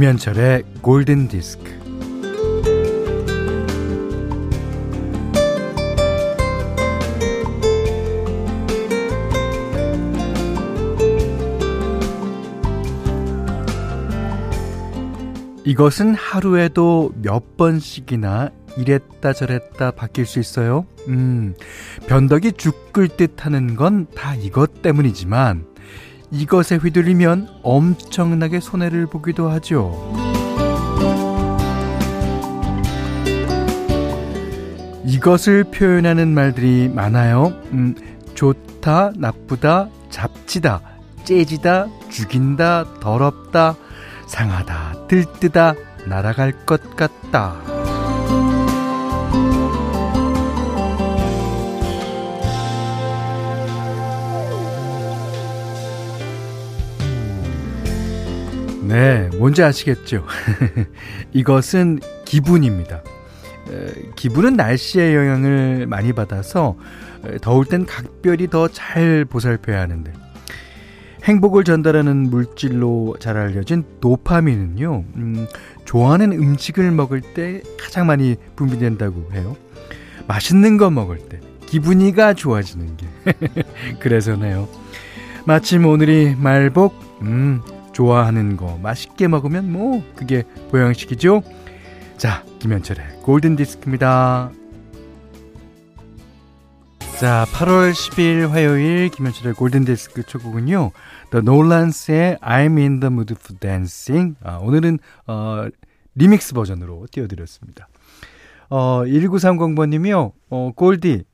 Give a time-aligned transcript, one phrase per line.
[0.00, 1.78] 김현철의 골든 디스크.
[15.66, 18.48] 이것은 하루에도 몇 번씩이나
[18.78, 20.86] 이랬다 저랬다 바뀔 수 있어요.
[21.08, 21.54] 음,
[22.06, 25.69] 변덕이 죽을 듯 하는 건 다 이것 때문이지만
[26.30, 29.90] 이것에 휘둘리면 엄청나게 손해를 보기도 하죠.
[35.04, 37.52] 이것을 표현하는 말들이 많아요.
[37.72, 37.94] 음,
[38.34, 40.80] 좋다, 나쁘다, 잡지다,
[41.24, 43.74] 째지다, 죽인다, 더럽다,
[44.26, 45.74] 상하다, 들뜨다,
[46.06, 47.79] 날아갈 것 같다.
[58.82, 60.24] 네, 뭔지 아시겠죠?
[61.32, 63.02] 이것은 기분입니다.
[64.16, 66.76] 기분은 날씨의 영향을 많이 받아서
[67.42, 70.12] 더울 땐 각별히 더 잘 보살펴야 하는데
[71.24, 75.46] 행복을 전달하는 물질로 잘 알려진 도파민은요, 음,
[75.84, 79.54] 좋아하는 음식을 먹을 때 가장 많이 분비된다고 해요.
[80.26, 83.06] 맛있는 거 먹을 때 기분이가 좋아지는 게
[84.00, 84.66] 그래서네요.
[85.44, 87.60] 마침 오늘이 말복, 음,
[88.00, 91.42] 좋아하는 거 맛있게 먹으면 뭐 그게 보양식이죠.
[92.16, 94.50] 자, 김현철의 골든 디스크입니다.
[97.20, 100.92] 자, 8월 10일 화요일 김현철의 골든 디스크 초곡은요.
[101.30, 104.34] The Nolans의 I'm in the mood for dancing.
[104.42, 105.66] 아, 오늘은 어
[106.14, 107.86] 리믹스 버전으로 띄워 드렸습니다.
[108.70, 110.32] 어 1930번 님이요.
[110.48, 111.24] 어 골디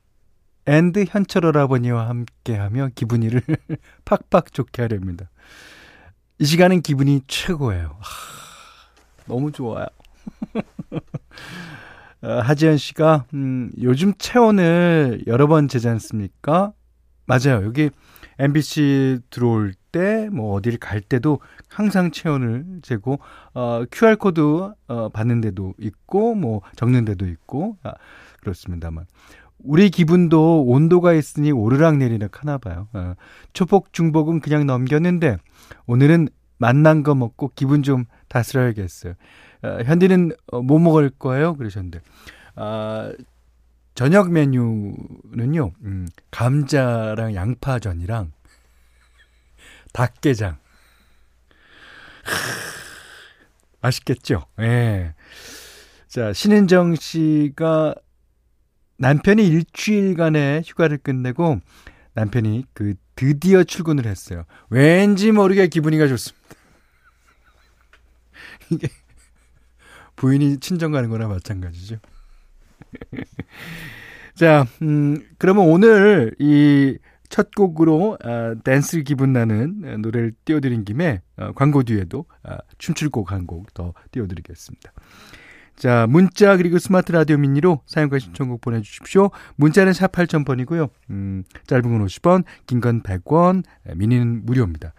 [0.65, 3.41] 현디 현철 오라버니와 함께 하며 기분이를
[4.03, 5.29] 팍팍 좋게 하렵니다.
[6.39, 7.97] 이 시간은 기분이 최고예요.
[7.99, 9.87] 하, 너무 좋아요.
[12.21, 16.73] 어, 하지연 씨가 음, 요즘 체온을 여러 번 재지 않습니까?
[17.25, 17.63] 맞아요.
[17.63, 17.89] 여기
[18.39, 21.39] MBC 들어올 때 뭐 어디를 갈 때도
[21.69, 23.19] 항상 체온을 재고
[23.55, 27.93] 어, QR 코드 어, 받는 데도 있고 뭐 적는 데도 있고 아,
[28.41, 29.05] 그렇습니다만
[29.59, 32.87] 우리 기분도 온도가 있으니 오르락 내리락 하나 봐요.
[32.93, 33.13] 어,
[33.53, 35.37] 초복 중복은 그냥 넘겼는데
[35.85, 39.13] 오늘은 만난 거 먹고 기분 좀 다스려야겠어요.
[39.63, 41.55] 어, 현디는 어, 뭐 먹을 거예요?
[41.55, 42.01] 그러셨는데
[42.55, 43.11] 아,
[43.95, 45.71] 저녁 메뉴는요.
[45.83, 48.31] 음, 감자랑 양파전이랑
[49.93, 50.57] 닭게장.
[53.81, 54.45] 맛있겠죠?
[54.59, 54.63] 예.
[54.63, 55.15] 네.
[56.07, 57.95] 자, 신은정 씨가
[58.97, 61.59] 남편이 일주일간의 휴가를 끝내고
[62.13, 64.43] 남편이 그 드디어 출근을 했어요.
[64.69, 66.47] 왠지 모르게 기분이가 좋습니다.
[68.71, 68.87] 이게
[70.15, 71.97] 부인이 친정 가는 거나 마찬가지죠.
[74.35, 76.97] 자, 음, 그러면 오늘 이
[77.29, 83.31] 첫 곡으로 어, 댄스 기분 나는 노래를 띄워드린 김에 어, 광고 뒤에도 어, 춤출 곡
[83.31, 84.91] 한 곡 더 띄워드리겠습니다.
[85.77, 89.29] 자, 문자 그리고 스마트 라디오 미니로 사연과 신청곡 보내주십시오.
[89.57, 90.89] 문자는 샵 8000번이고요.
[91.11, 93.63] 음, 짧은 건 50원, 긴 건 100원,
[93.95, 94.93] 미니는 무료입니다.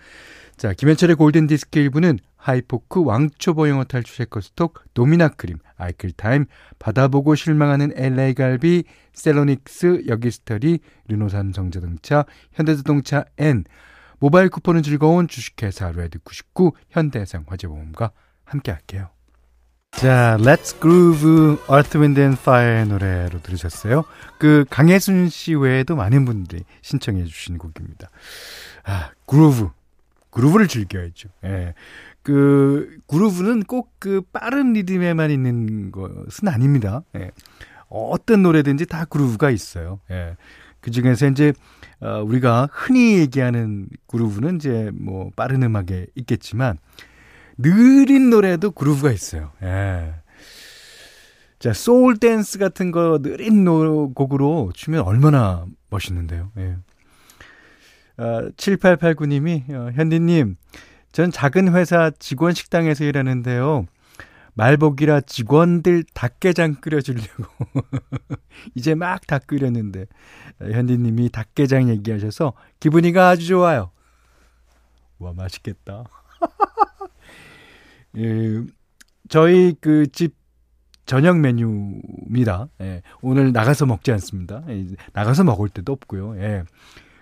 [0.56, 6.46] 자, 김현철의 골든디스크 1부는 하이포크 왕초보 영어 탈출 해커스톡, 도미나 크림, 아이클타임,
[6.78, 8.84] 받아보고 실망하는 LA 갈비,
[9.14, 10.78] 셀로닉스, 여기스터리,
[11.08, 13.64] 르노삼성자동차, 현대자동차 N,
[14.20, 18.12] 모바일 쿠폰은 즐거운 주식회사 레드99, 현대해상 화재보험과
[18.44, 19.10] 함께 할게요.
[19.92, 24.04] 자, Let's Groove, Earth, Wind and Fire의 노래로 들으셨어요.
[24.38, 28.08] 그 강혜순 씨 외에도 많은 분들이 신청해 주신 곡입니다.
[28.84, 29.70] 아, 그루브.
[30.30, 31.30] 그루브를 즐겨야죠.
[31.44, 31.74] 예.
[32.22, 37.02] 그 그루브는 꼭 그 빠른 리듬에만 있는 것은 아닙니다.
[37.16, 37.32] 예.
[37.88, 39.98] 어떤 노래든지 다 그루브가 있어요.
[40.12, 40.36] 예.
[40.80, 41.52] 그 중에서 이제
[42.00, 46.78] 어, 우리가 흔히 얘기하는 그루브는 이제 뭐 빠른 음악에 있겠지만
[47.58, 49.52] 느린 노래도 groove가 있어요.
[49.62, 50.14] 예.
[51.58, 56.52] 자, 소울 댄스 같은 거 느린 노, 곡으로 추면 얼마나 멋있는데요.
[56.56, 56.76] 예.
[58.16, 60.56] 어, 7889님이, 어, 현디님,
[61.12, 63.86] 전 작은 회사 직원 식당에서 일하는데요.
[64.54, 67.44] 말복이라 직원들 닭게장 끓여주려고.
[68.74, 70.06] 이제 막 닭 끓였는데,
[70.60, 73.90] 어, 현디님이 닭게장 얘기하셔서 기분이가 아주 좋아요.
[75.18, 76.04] 와, 맛있겠다.
[78.16, 78.62] 예,
[79.28, 80.36] 저희 그 집
[81.06, 82.68] 저녁 메뉴입니다.
[82.82, 84.62] 예, 오늘 나가서 먹지 않습니다.
[84.68, 86.36] 예, 나가서 먹을 때도 없고요.
[86.38, 86.64] 예.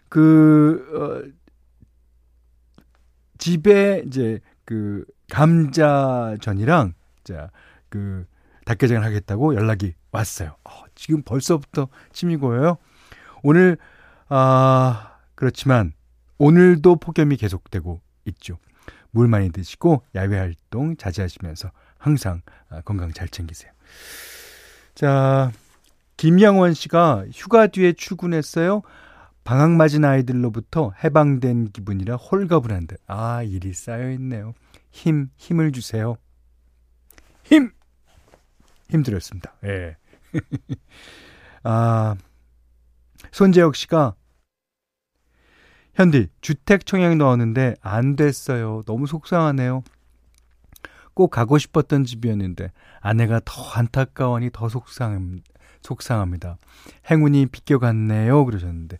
[0.08, 1.30] 그, 어,
[3.38, 6.94] 집에 이제 그 감자전이랑
[7.24, 7.50] 자,
[7.88, 8.24] 그
[8.64, 10.56] 닭게장을 하겠다고 연락이 왔어요.
[10.64, 12.78] 어, 지금 벌써부터 침이 고여요.
[13.44, 13.78] 오늘
[14.28, 15.92] 아 그렇지만
[16.38, 18.58] 오늘도 폭염이 계속되고 있죠.
[19.16, 23.72] 물 많이 드시고 야외 활동 자제하시면서 항상 아, 건강 잘 챙기세요.
[24.94, 25.50] 자,
[26.18, 28.82] 김양원 씨가 휴가 뒤에 출근했어요.
[29.42, 34.52] 방학 맞은 아이들로부터 해방된 기분이라 홀가분한데 아 일이 쌓여 있네요.
[34.90, 36.16] 힘 힘을 주세요.
[37.42, 37.70] 힘
[38.90, 39.54] 힘들었습니다.
[39.64, 39.96] 예.
[41.62, 42.16] 아
[43.30, 44.14] 손재혁 씨가
[45.96, 48.82] 현디 주택 청약 넣었는데 안 됐어요.
[48.86, 49.82] 너무 속상하네요.
[51.14, 52.70] 꼭 가고 싶었던 집이었는데
[53.00, 55.40] 아내가 더 안타까워하니 더 속상
[55.80, 56.58] 속상합니다.
[57.10, 58.44] 행운이 비껴갔네요.
[58.44, 58.98] 그러셨는데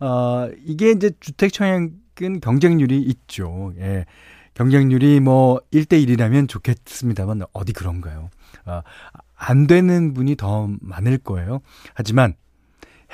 [0.00, 3.72] 어, 이게 이제 주택 청약은 경쟁률이 있죠.
[3.78, 4.04] 예.
[4.54, 8.30] 경쟁률이 뭐 1대 1이라면 좋겠습니다만 어디 그런가요?
[8.64, 8.82] 아,
[9.36, 11.60] 안 되는 분이 더 많을 거예요.
[11.94, 12.34] 하지만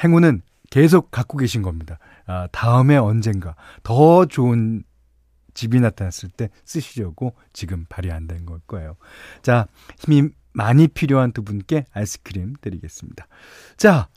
[0.02, 1.98] 행운은 계속 갖고 계신 겁니다.
[2.26, 4.84] 아, 다음에 언젠가 더 좋은
[5.54, 7.86] 집이 나타났을 때 쓰시려고 지금
[8.26, 8.96] 된걸 거예요.
[9.42, 9.66] 자,
[9.98, 13.26] 힘이 많이 필요한 두 분께 아이스크림 드리겠습니다.
[13.76, 14.08] 자,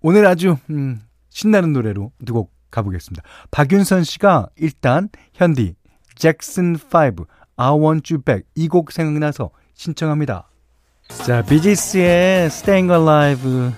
[0.00, 3.22] 오늘 아주 음, 신나는 노래로 두 곡 가보겠습니다.
[3.50, 5.74] 박윤선 씨가 일단 현디
[6.14, 7.26] 잭슨 5
[7.56, 10.48] I Want You Back 이 곡 생각나서 신청합니다.
[11.26, 13.72] 자, 비지스의 Staying Alive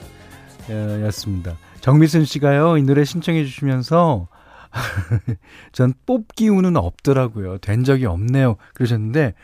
[1.07, 1.57] 였습니다.
[1.83, 4.29] 정미순 씨가요, 이 노래 신청해 주시면서
[5.73, 7.59] 전 뽑기 운은 없더라고요.
[7.59, 8.57] 된 적이 없네요.
[8.75, 9.35] 그러셨는데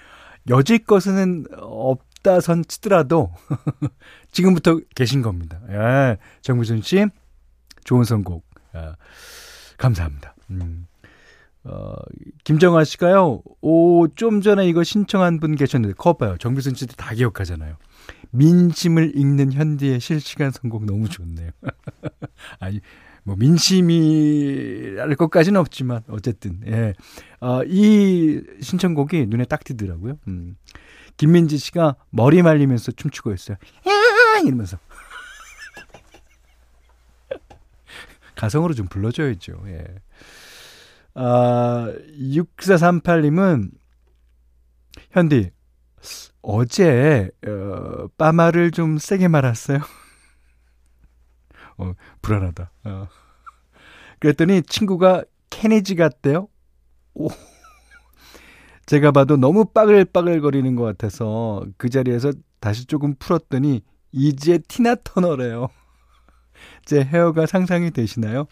[0.49, 3.33] 여지껏은 없다 선 치더라도
[4.31, 5.61] 지금부터 계신 겁니다.
[5.69, 7.07] 예, 정미순 씨
[7.85, 8.95] 좋은 선곡 아,
[9.77, 10.37] 감사합니다.
[10.51, 10.87] 음.
[11.65, 11.93] 어,
[12.45, 16.37] 김정아 씨가요, 오, 좀 전에 이거 신청한 분 계셨는데, 커 봐요.
[16.39, 17.77] 정비순 씨도 다 기억하잖아요.
[18.31, 21.51] 민심을 읽는 현디의 실시간 선곡 너무 좋네요.
[22.61, 22.81] 아니,
[23.25, 26.95] 뭐, 민심이랄 것까지는 없지만, 어쨌든, 예.
[27.41, 30.19] 어, 이 신청곡이 눈에 딱 띄더라고요.
[30.29, 30.57] 음.
[31.17, 33.57] 김민지 씨가 머리 말리면서 춤추고 있어요.
[33.87, 34.41] 야!
[34.47, 34.79] 이러면서.
[38.37, 39.63] 가성으로 좀 불러줘야죠.
[39.67, 39.85] 예.
[41.15, 43.73] 아, 6438님은,
[45.11, 45.51] 현디,
[46.43, 49.79] 어제, 어, 빠마를 좀 세게 말았어요.
[51.79, 51.93] 어,
[52.23, 52.71] 불안하다.
[52.85, 53.09] 어.
[54.21, 56.49] 그랬더니 친구가 케네지 같대요.
[57.15, 57.29] 오.
[58.87, 65.69] 제가 봐도 너무 빠글빠글 거리는 것 같아서 그 자리에서 다시 조금 풀었더니 이제 티나 터너래요.
[66.87, 68.47] 제 헤어가 상상이 되시나요?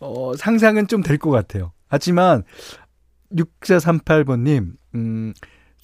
[0.00, 1.72] 어, 상상은 좀 될 것 같아요.
[1.88, 2.44] 하지만
[3.32, 5.34] 6438번님, 음,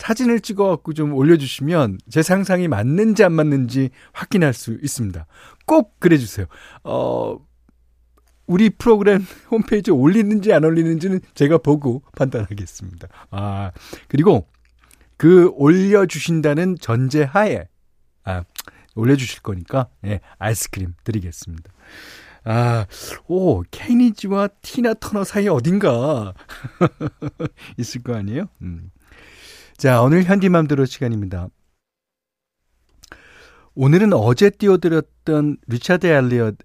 [0.03, 5.27] 사진을 찍어갖고 좀 올려주시면 제 상상이 맞는지 안 맞는지 확인할 수 있습니다.
[5.65, 6.47] 꼭 그래주세요.
[6.83, 7.39] 어,
[8.47, 13.07] 우리 프로그램 홈페이지에 올리는지 안 올리는지는 제가 보고 판단하겠습니다.
[13.31, 13.71] 아,
[14.09, 14.49] 그리고
[15.17, 17.69] 그 올려주신다는 전제 하에,
[18.25, 18.43] 아,
[18.97, 21.73] 올려주실 거니까, 예, 아이스크림 드리겠습니다.
[22.43, 22.87] 아,
[23.29, 26.35] 오, 케니지와 티나 터너 사이 어딘가
[27.79, 28.49] 있을 거 아니에요?
[28.63, 28.91] 음.
[29.77, 31.49] 자, 오늘 현디맘대로 시간입니다.
[33.75, 36.57] 오늘은 어제 띄워드렸던 리차드 엘리엇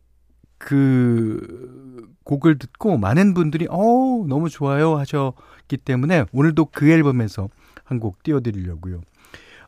[0.57, 7.49] 그 곡을 듣고 많은 분들이 어 너무 좋아요 하셨기 때문에 오늘도 그 앨범에서
[7.85, 9.01] 한 곡 띄워드리려고요.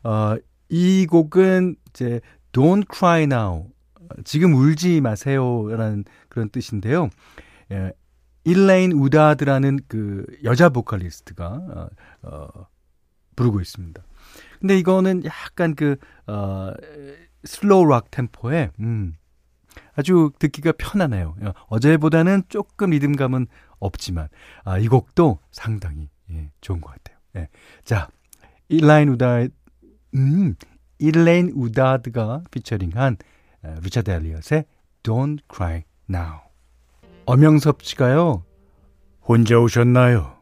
[0.04, 0.36] 어,
[0.68, 2.20] 이 곡은 이제
[2.52, 3.68] Don't Cry Now
[4.24, 7.08] 지금 울지 마세요라는 그런 뜻인데요.
[7.72, 7.92] 예,
[8.44, 11.88] 일레인 우다드라는 그 여자 보컬리스트가 어,
[12.22, 12.66] 어,
[13.40, 14.02] 부르고 있습니다.
[14.60, 16.72] 근데 이거는 약간 그 어,
[17.44, 19.16] slow rock 템포에 음,
[19.94, 21.36] 아주 듣기가 편하네요.
[21.40, 23.46] 어, 어제보다는 조금 리듬감은
[23.78, 24.28] 없지만
[24.64, 27.16] 아, 이 곡도 상당히 예, 좋은 것 같아요.
[27.36, 27.48] 예.
[27.84, 28.08] 자,
[28.68, 29.46] 일라인 우다
[30.14, 30.54] 음,
[30.98, 33.16] 일레인 우다드가 피처링한
[33.82, 34.64] 리차드 엘리엇의
[35.02, 36.40] Don't Cry Now.
[37.24, 38.44] 엄영섭 씨가요.
[39.22, 40.36] 혼자 오셨나요?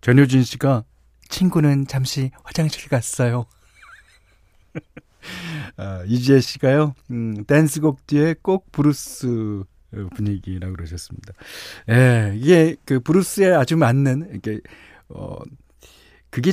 [0.00, 0.84] 전효진 씨가
[1.28, 3.46] 친구는 잠시 화장실 갔어요.
[5.76, 6.94] 아, 이지혜 씨가요.
[7.10, 9.64] 음, 댄스곡 뒤에 꼭 브루스
[10.14, 11.32] 분위기라고 그러셨습니다.
[11.90, 14.60] 예, 이게 그 브루스에 아주 맞는 이게
[15.08, 15.38] 어
[16.30, 16.52] 그게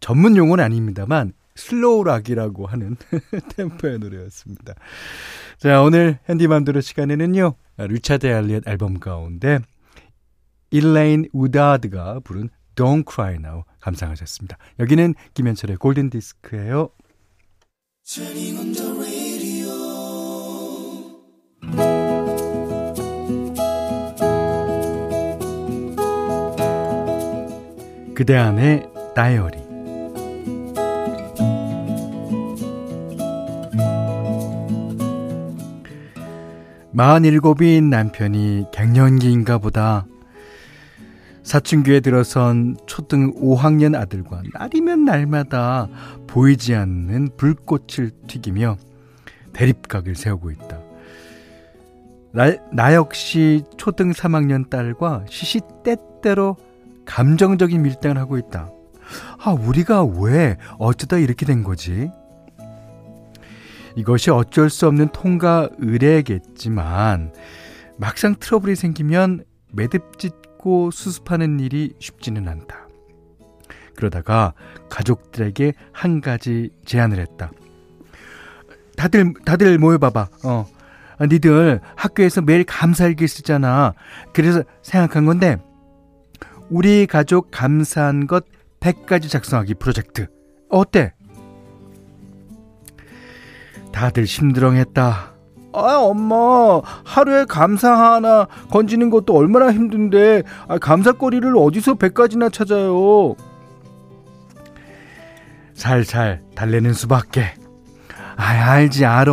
[0.00, 2.96] 전문 용어는 아닙니다만 slow rock이라고 하는
[3.56, 4.74] 템포의 노래였습니다.
[5.58, 7.54] 자, 오늘 현디맘대로 시간에는요.
[7.76, 9.60] 리차드 엘리엇 앨범 가운데
[10.70, 14.56] 일레인 우다드가 부른 Don't Cry Now 감상하셨습니다.
[14.78, 16.90] 여기는 김현철의 골든 디스크예요.
[28.14, 29.70] 그대 안의 다이어리
[36.94, 40.06] 47인 남편이 갱년기인가 보다
[41.50, 45.88] 사춘기에 들어선 초등 5학년 아들과 날이면 날마다
[46.28, 48.76] 보이지 않는 불꽃을 튀기며
[49.52, 50.78] 대립각을 세우고 있다.
[52.30, 56.56] 나, 나 역시 초등 3학년 딸과 시시때때로
[57.04, 58.70] 감정적인 밀당을 하고 있다.
[59.42, 62.12] 아, 우리가 왜 어쩌다 이렇게 된 거지?
[63.96, 67.32] 이것이 어쩔 수 없는 통과 의례겠지만
[67.96, 69.42] 막상 트러블이 생기면
[69.72, 72.86] 매듭짓 고 수습하는 일이 쉽지는 않다.
[73.96, 74.52] 그러다가
[74.90, 77.50] 가족들에게 한 가지 제안을 했다.
[78.94, 80.28] 다들 다들 모여봐봐.
[80.44, 80.66] 어,
[81.22, 83.94] 니들 학교에서 매일 감사일기 쓰잖아.
[84.34, 85.56] 그래서 생각한 건데
[86.68, 88.44] 우리 가족 감사한 것
[88.80, 90.26] 100가지 작성하기 프로젝트.
[90.68, 91.14] 어때?
[93.92, 95.39] 다들 심드렁했다.
[95.80, 103.34] 아, 엄마, 하루에 감사 하나 건지는 것도 얼마나 힘든데, 아, 감사거리를 어디서 100가지나 찾아요.
[105.74, 107.54] 살살 달래는 수밖에.
[108.36, 109.32] 아, 알지, 알아.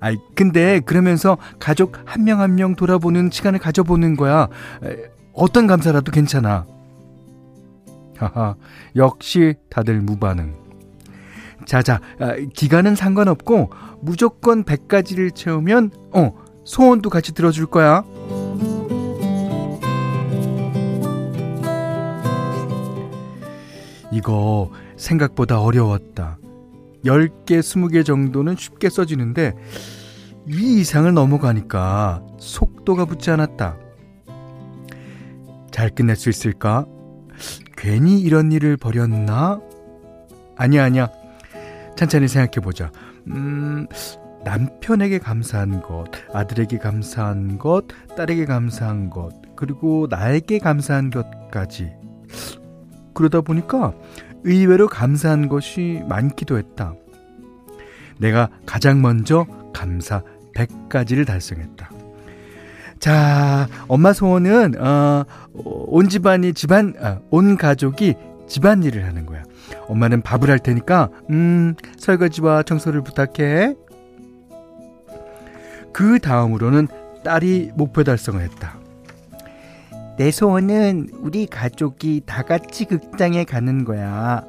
[0.00, 4.48] 아, 근데 그러면서 가족 한명 한 명 돌아보는 시간을 가져보는 거야.
[5.32, 6.64] 어떤 감사라도 괜찮아.
[8.18, 8.54] 하하,
[8.94, 10.54] 역시 다들 무반응.
[11.66, 13.70] 자자, 아, 기간은 상관없고
[14.06, 16.32] 무조건 100가지를 채우면 어,
[16.64, 18.04] 소원도 같이 들어줄 거야.
[24.12, 26.38] 이거 생각보다 어려웠다.
[27.04, 29.54] 10개, 20개 정도는 쉽게 써지는데
[30.48, 33.76] 이 이상을 넘어가니까 속도가 붙지 않았다.
[35.72, 36.86] 잘 끝낼 수 있을까?
[37.76, 39.60] 괜히 이런 일을 벌였나?
[40.56, 41.08] 아니야, 아니야.
[41.96, 42.92] 천천히 생각해보자.
[43.28, 43.86] 음,
[44.44, 51.92] 남편에게 감사한 것, 아들에게 감사한 것, 딸에게 감사한 것, 그리고 나에게 감사한 것까지.
[53.12, 53.92] 그러다 보니까
[54.44, 56.94] 의외로 감사한 것이 많기도 했다.
[58.18, 60.22] 내가 가장 먼저 감사
[60.54, 61.90] 100가지를 달성했다.
[62.98, 68.14] 자, 엄마 소원은, 어, 온 집안이 집안, 아, 온 가족이
[68.48, 69.42] 집안일을 하는 거야.
[69.88, 73.74] 엄마는 밥을 할 테니까, 음, 설거지와 청소를 부탁해.
[75.92, 76.88] 그 다음으로는
[77.24, 78.78] 딸이 목표 달성을 했다.
[80.16, 84.44] 내 소원은 우리 가족이 다 같이 극장에 가는 거야.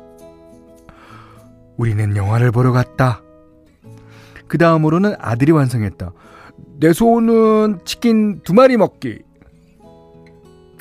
[1.75, 3.22] 우리는 영화를 보러 갔다.
[4.48, 6.12] 그 다음으로는 아들이 완성했다.
[6.80, 9.20] 내 소원은 치킨 두 마리 먹기.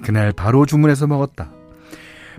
[0.04, 1.50] 그날 바로 주문해서 먹었다.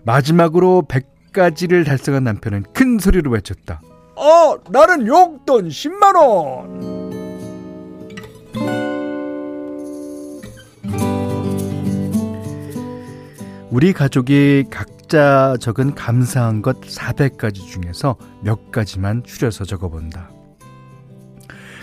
[0.08, 3.82] 마지막으로 100가지를 달성한 남편은 큰 소리로 외쳤다.
[4.16, 6.98] 어, 나는 용돈 10만 원!
[13.70, 20.32] 우리 가족이 각자 적은 감사한 것 400가지 중에서 몇 가지만 추려서 적어본다.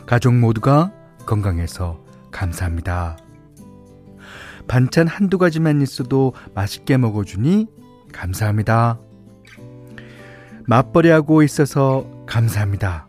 [0.07, 0.93] 가족 모두가
[1.27, 2.01] 건강해서
[2.31, 3.19] 감사합니다.
[4.67, 7.84] 반찬 한두 가지만 있어도 맛있게 먹어주니
[8.15, 8.99] 감사합니다.
[10.67, 13.09] 맞벌이하고 있어서 감사합니다.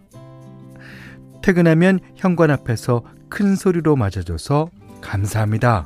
[1.41, 4.69] 퇴근하면 현관 앞에서 큰 소리로 맞아줘서
[5.01, 5.85] 감사합니다.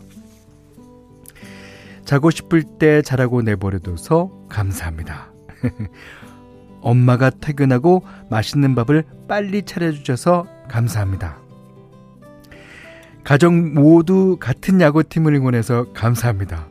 [2.06, 5.32] 자고 싶을 때 자라고 내버려둬서 감사합니다.
[6.82, 11.38] 엄마가 퇴근하고 맛있는 밥을 빨리 차려주셔서 감사합니다.
[13.24, 16.68] 가족 모두 같은 야구팀을 응원해서 감사합니다.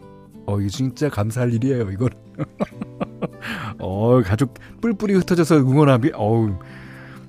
[0.49, 2.09] 어, 이거 진짜 감사할 일이에요, 이건.
[3.79, 6.59] 어, 가족 뿔뿔이 흩어져서 응원하기, 어우.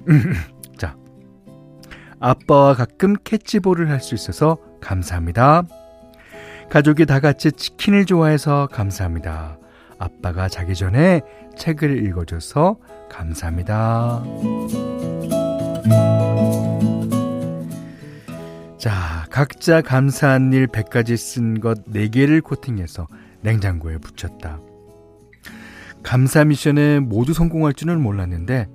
[0.77, 0.95] 자.
[2.21, 5.63] 아빠와 가끔 캐치볼을 할 수 있어서 감사합니다.
[6.69, 9.57] 가족이 다 같이 치킨을 좋아해서 감사합니다.
[9.97, 11.19] 아빠가 자기 전에
[11.57, 12.77] 책을 읽어줘서
[13.09, 14.23] 감사합니다.
[18.79, 23.09] 자, 각자 감사한 일 100가지 쓴 것 4개를 코팅해서
[23.41, 24.61] 냉장고에 붙였다.
[26.01, 28.69] 감사 미션에 모두 성공할 줄은 몰랐는데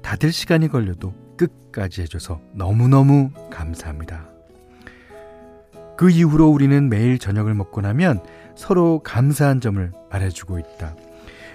[0.00, 4.28] 다들 시간이 걸려도 끝까지 해줘서 너무너무 감사합니다.
[5.96, 8.20] 그 이후로 우리는 매일 저녁을 먹고 나면
[8.54, 10.94] 서로 감사한 점을 말해주고 있다.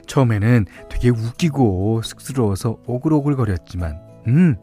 [0.08, 4.58] 처음에는 되게 웃기고 쑥스러워서 오글오글거렸지만, 음,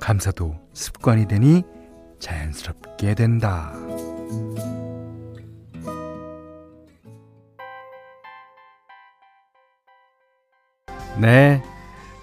[0.00, 1.64] 감사도 습관이 되니
[2.22, 3.72] 자연스럽게 된다.
[11.20, 11.62] 네.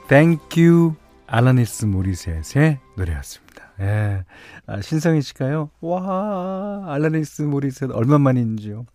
[0.08, 0.96] Thank you,
[1.28, 3.74] 알라니스 모리셋의 노래였습니다.
[3.82, 4.24] 예.
[4.66, 8.86] 아, 신성희 씨가요, 와, 알라니스 모리셋 얼마만인지요.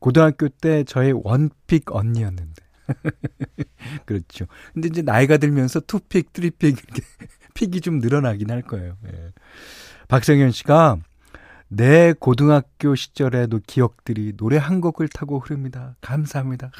[0.00, 2.64] 고등학교 때 저의 one pick 언니였는데.
[4.06, 4.46] 그렇죠.
[4.72, 7.02] 근데 이제 나이가 들면서 two pick, three pick, 이렇게
[7.54, 8.96] pick이 좀 늘어나긴 할 거예요.
[9.06, 9.32] 예.
[10.10, 10.98] 박성현 씨가
[11.68, 15.94] 내 고등학교 시절에도 기억들이 노래 한 곡을 타고 흐릅니다.
[16.00, 16.72] 감사합니다.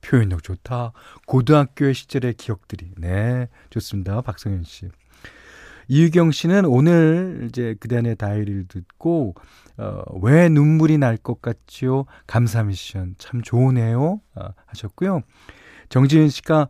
[0.00, 0.92] 표현력 좋다.
[1.26, 2.92] 고등학교 시절의 기억들이.
[2.96, 4.22] 네, 좋습니다.
[4.22, 4.88] 박성현 씨.
[5.88, 9.34] 이유경 씨는 오늘 이제 그대안의 다이리를 듣고
[9.76, 12.06] 어, 왜 눈물이 날 것 같지요?
[12.26, 14.22] 감사 미션 참 좋으네요.
[14.34, 15.20] 어, 하셨고요.
[15.90, 16.68] 정지은 씨가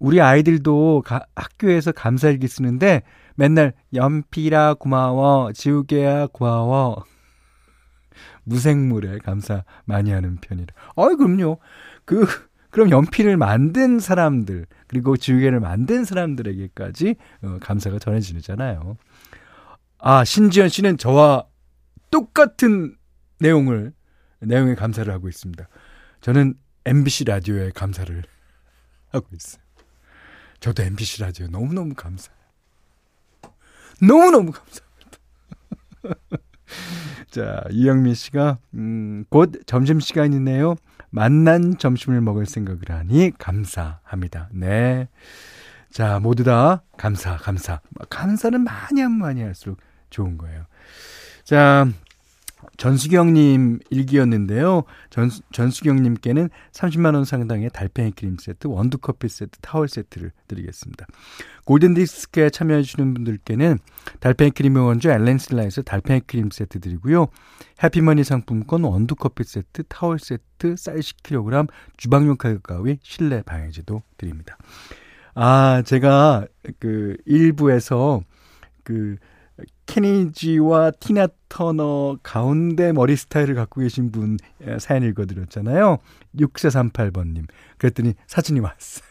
[0.00, 3.02] 우리 아이들도 가, 학교에서 감사일기 쓰는데
[3.38, 7.04] 맨날 연필아 고마워, 지우개야 고마워.
[8.42, 10.74] 무생물에 감사 많이 하는 편이라.
[10.96, 11.60] 어이 그럼요.
[12.04, 12.26] 그
[12.70, 18.96] 그럼 연필을 만든 사람들 그리고 지우개를 만든 사람들에게까지 어, 감사가 전해지잖아요.
[19.98, 21.46] 아 신지연 씨는 저와
[22.10, 22.96] 똑같은
[23.38, 23.92] 내용을
[24.40, 25.68] 내용에 감사를 하고 있습니다.
[26.22, 26.54] 저는
[26.86, 28.20] MBC 라디오에 감사를
[29.10, 29.62] 하고 있어요.
[30.58, 32.37] 저도 MBC 라디오 너무너무 감사해요.
[34.00, 34.88] 너무너무 감사합니다.
[37.30, 40.76] 자, 이영민 씨가, 음, 곧 점심시간이네요.
[41.10, 44.50] 만난 점심을 먹을 생각을 하니 감사합니다.
[44.52, 45.08] 네.
[45.90, 47.80] 자, 모두 다 감사, 감사.
[48.10, 49.78] 감사는 많이 하면 많이 할수록
[50.10, 50.66] 좋은 거예요.
[51.44, 51.86] 자,
[52.76, 54.84] 전수경님 일기였는데요.
[55.10, 61.06] 전, 전수경님께는 30만원 상당의 달팽이 크림 세트, 원두커피 세트, 타월 세트를 드리겠습니다.
[61.64, 63.78] 골든디스크에 참여해주시는 분들께는
[64.20, 67.28] 달팽이 크림 원주 엘렌실라에서 달팽이 크림 세트 드리고요.
[67.82, 74.56] 해피머니 상품권 원두커피 세트, 타월 세트, 쌀 10kg, 주방용 칼국 가위, 실내 방해제도 드립니다.
[75.34, 76.46] 아, 제가
[76.78, 78.22] 그 일부에서
[78.82, 79.16] 그
[79.88, 84.36] 케니지와 티나 터너 가운데 머리 스타일을 갖고 계신 분
[84.78, 85.98] 사연 읽어드렸잖아요.
[86.38, 87.46] 6438번님.
[87.78, 89.08] 그랬더니 사진이 왔어요.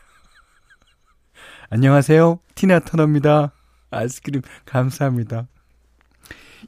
[1.70, 2.40] 안녕하세요.
[2.56, 3.52] 티나 터너입니다.
[3.90, 5.48] 아이스크림 감사합니다.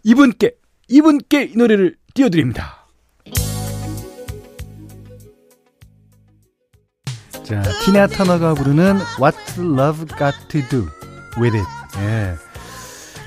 [0.04, 2.88] 이분께, 이분께 이 노래를 띄워드립니다.
[7.44, 10.88] 자, 티나 터너가 부르는 What Love Got to Do
[11.40, 11.68] with It.
[12.00, 12.49] 예.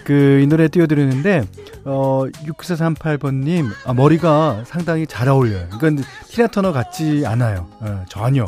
[0.05, 1.45] 그 이 노래 띄워드리는데
[1.85, 5.69] 어 6438번님 아, 머리가 상당히 잘 어울려요.
[5.79, 7.69] 그러니까 티나 터너 같지 않아요.
[7.81, 8.45] 어, 전혀.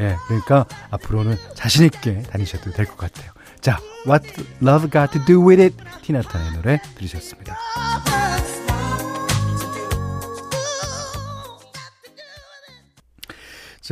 [0.00, 3.30] 예, 그러니까 앞으로는 자신 있게 다니셔도 될 것 같아요.
[3.60, 4.26] 자, What
[4.62, 7.56] Love Got to Do With It 티나 터너의 노래 들으셨습니다.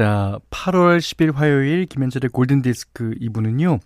[0.00, 3.80] 자, 8월 10일 화요일 김현철의 골든디스크 2부는요.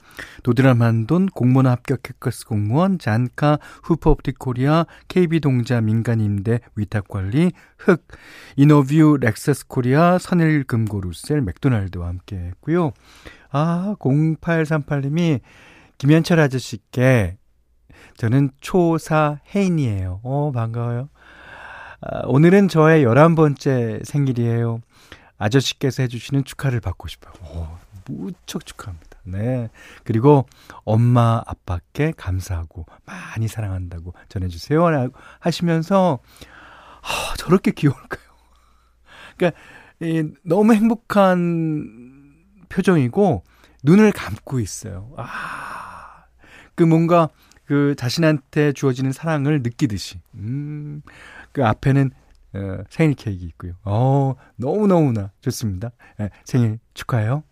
[0.44, 8.06] 도드람 한돈 공무원 합격 해커스 공무원 잔카 후퍼옵틱 코리아 KB동자 민간임대 위탁관리 흑
[8.54, 12.92] 이노뷰 렉서스 코리아 선일금고 루셀 맥도날드와 함께 했고요.
[13.50, 15.40] 아, 0838님이
[15.98, 17.38] 김현철 아저씨께
[18.16, 20.20] 저는 초사 혜인이에요.
[20.22, 21.08] 어, 반가워요.
[22.02, 24.80] 아, 오늘은 저의 11번째 생일이에요.
[25.38, 27.32] 아저씨께서 해주시는 축하를 받고 싶어요.
[27.42, 27.66] 오,
[28.06, 29.18] 무척 축하합니다.
[29.24, 29.68] 네.
[30.04, 30.46] 그리고
[30.84, 35.10] 엄마, 아빠께 감사하고 많이 사랑한다고 전해주세요.
[35.40, 36.18] 하시면서,
[37.02, 38.24] 아, 저렇게 귀여울까요?
[39.36, 39.58] 그러니까,
[40.00, 42.34] 이, 너무 행복한
[42.68, 43.44] 표정이고,
[43.82, 45.12] 눈을 감고 있어요.
[45.16, 46.24] 아,
[46.74, 47.28] 그 뭔가,
[47.64, 50.20] 그 자신한테 주어지는 사랑을 느끼듯이.
[50.34, 51.02] 음,
[51.52, 52.10] 그 앞에는
[52.54, 53.72] 어, 생일 케이크 있고요.
[53.84, 55.90] 어, 너무너무나 좋습니다.
[56.20, 57.42] 예, 생일 축하해요.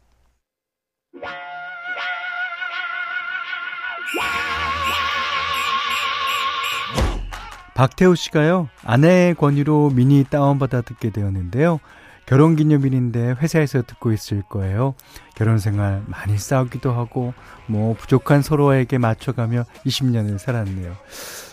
[7.74, 11.80] 박태우 씨가요, 아내의 권유로 미니 다운받아 듣게 되었는데요.
[12.26, 14.94] 결혼 기념일인데 회사에서 듣고 있을 거예요.
[15.34, 17.34] 결혼 생활 많이 싸우기도 하고,
[17.66, 20.94] 뭐, 부족한 서로에게 맞춰가며 20년을 살았네요.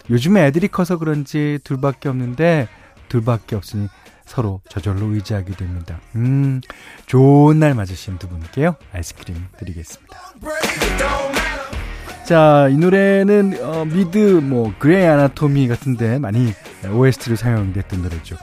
[0.09, 2.67] 요즘에 애들이 커서 그런지 둘밖에 없는데,
[3.09, 3.87] 둘밖에 없으니
[4.25, 5.99] 서로 저절로 의지하게 됩니다.
[6.15, 6.61] 음,
[7.07, 8.75] 좋은 날 맞으신 두 분께요.
[8.93, 10.17] 아이스크림 드리겠습니다.
[12.25, 16.53] 자, 이 노래는 어, 미드 뭐 그레이 아나토미 같은 데 많이
[16.87, 18.35] OST로 사용됐던 노래죠.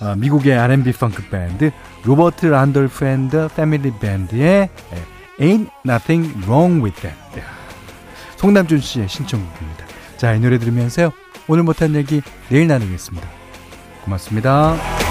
[0.00, 1.70] 어, 미국의 R&B 펑크 밴드
[2.04, 4.68] 로버트 란돌프 앤드 패밀리 밴드의
[5.38, 7.16] Ain't Nothing Wrong With That.
[8.36, 9.86] 송남준 씨의 신청곡입니다.
[10.16, 11.12] 자, 이 노래 들으면서요.
[11.46, 13.39] 오늘 못한 얘기 내일 나누겠습니다.
[14.10, 15.09] 고맙습니다.